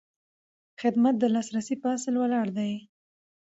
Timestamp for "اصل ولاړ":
1.95-2.47